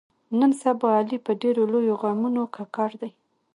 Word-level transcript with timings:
نن 0.39 0.51
سبا 0.61 0.89
علي 0.99 1.17
په 1.25 1.31
ډېرو 1.41 1.63
لویو 1.71 1.99
غمونو 2.01 2.41
ککړ 2.55 2.89
دی. 3.01 3.11